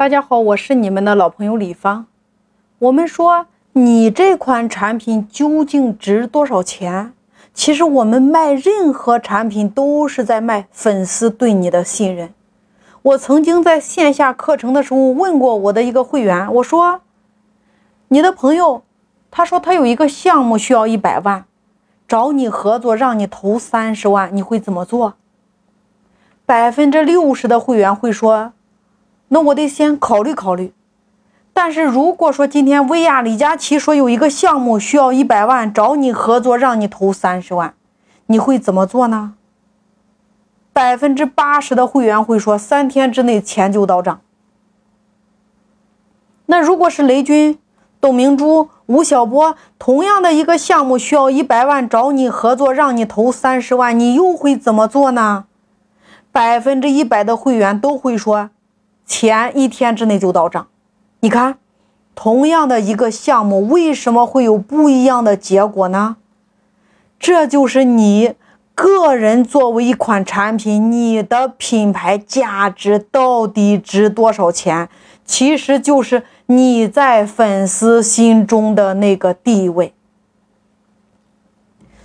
[0.00, 2.06] 大家好，我是你们的老朋友李芳。
[2.78, 3.44] 我们说
[3.74, 7.12] 你这款产品究竟值多少钱？
[7.52, 12.32] 其实我们卖任何产品都是在卖粉丝对你的信任。
[13.02, 17.02] 我曾经在线下课程的时候问过我的一个会员，我说
[18.08, 18.82] ：“你的朋友，
[19.30, 21.44] 他说他有一个项目需要一百万，
[22.08, 25.16] 找你合作，让你投三十万，你会怎么做？”
[26.46, 28.54] 百分之六十的会员会说。
[29.32, 30.72] 那我得先考虑考虑，
[31.52, 37.74] 但是如果说今天薇娅、李佳琦说有一个项目需要一百万，找你合作，让你投三十万，
[38.26, 39.34] 你会怎么做呢？
[40.72, 44.20] 百分之八十的会员会说三天之内钱就到账。
[46.46, 47.56] 那如果是雷军、
[48.00, 55.44] 董明珠、吴晓波，同样的一个项目需要一百万，找你合作，让你投三十万，你又会怎么做呢？
[56.32, 58.50] 百分之一百的会员都会说。
[59.10, 60.68] 钱一天之内就到账，
[61.18, 61.58] 你看，
[62.14, 66.16] 同样的一个项目，为什么会有不一样的结果呢？
[67.18, 68.34] 这就是你
[68.72, 74.88] 个人作为一款产品，你的品牌价值到底值多少钱？
[75.24, 79.92] 其实就是你在粉丝心中的那个地位。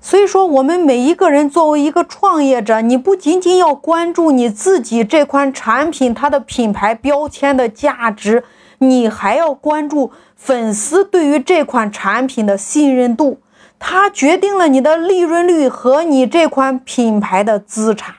[0.00, 8.44] 所以说，我们每一个人作为一个创业者，你不仅仅要关注你自己这款产品它的品牌标签的价值，
[8.78, 13.40] 你还要关注粉丝对于这款产品的信任度，
[13.78, 18.14] 它决定了你的利润率和你这款品牌的资产。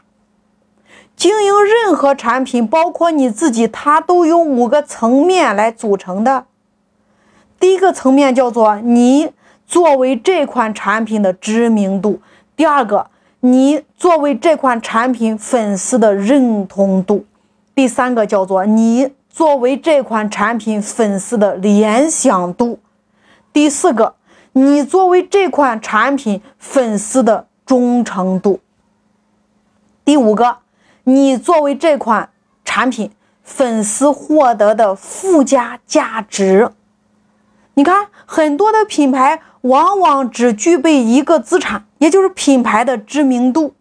[1.15, 6.45] 经营任何产品，包括你自己，它都有五个层面来组成的。
[7.59, 9.31] 第一个层面叫做你。
[9.69, 12.19] 作为这款产品的知名度，
[12.55, 17.23] 第二个，你作为这款产品粉丝的认同度，
[17.75, 22.79] 第三个叫做你作为这款产品粉丝的联想度，
[23.53, 24.15] 第四个，
[24.53, 28.59] 你作为这款产品粉丝的忠诚度，
[30.03, 30.57] 第五个，
[31.03, 32.31] 你作为这款
[32.65, 33.11] 产品
[33.43, 36.71] 粉丝获得的附加价值。
[37.75, 39.39] 你看，很多的品牌。
[39.61, 43.73] 往往只具备一个资产，也就是品牌的知名度，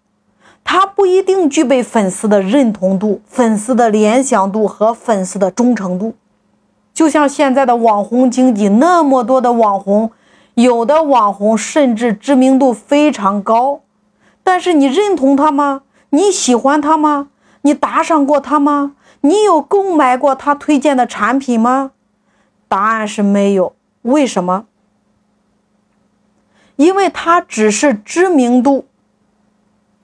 [0.65, 6.15] 它不一定具备粉丝的认同度、粉丝的联想度和粉丝的忠诚度。
[6.93, 10.11] 就像现在的网红经济，那么多的网红，
[10.55, 13.83] 有的网红甚至知名度非常高，
[14.43, 15.83] 但是你认同他吗？
[16.11, 17.29] 你喜欢他吗？
[17.63, 18.97] 你打赏过他吗？
[19.21, 21.93] 你有购买过他推荐的产品吗？
[22.67, 23.75] 答案是没有。
[24.03, 24.65] 为什么？
[26.79, 28.87] 因为它只是知名度，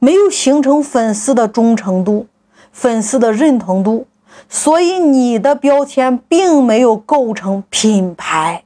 [0.01, 2.27] 没有形成粉丝的忠诚度、
[2.73, 4.09] 粉丝的认同度，
[4.49, 8.65] 所以你的标签并没有构成品牌。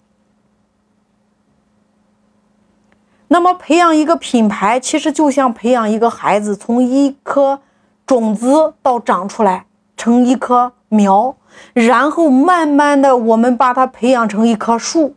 [3.28, 7.60] 那么，培养一个品牌，其实就像培养一个孩子，从一颗
[8.06, 9.66] 种子到长出来
[9.98, 11.36] 成一棵苗，
[11.74, 15.14] 然后慢慢的，我们把它培养成一棵树。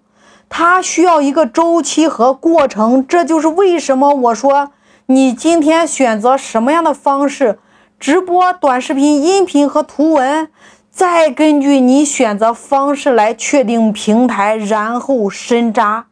[0.53, 4.72] 它需要一个周期和过程，这就是为什么我说
[5.06, 7.57] 你今天选择什么样的方式，
[7.97, 10.50] 直播、短视频、音频和图文，
[10.91, 16.07] 再根据你选择方式来确定平台，然后深扎，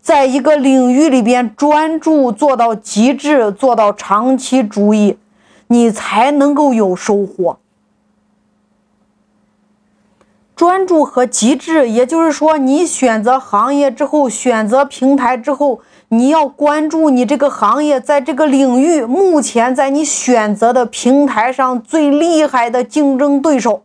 [0.00, 5.18] 在一个领域里边专注做到极致，做到长期主义，
[5.66, 7.58] 你才能够有收获。
[10.64, 23.82] 专注和极致，也就是说，你选择行业之后，选择平台之后，你要关注你这个行业在这个领域目前在你选择的平台上最厉害的竞争对手，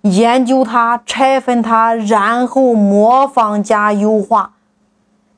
[0.00, 4.52] 研究它，拆分它，然后模仿加优化。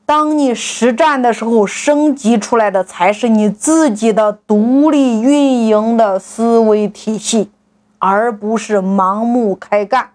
[0.05, 7.51] 当你实战的时候，升级出来的才是你自己的独立运营的思维体系，
[7.99, 10.11] 而不是盲目开干。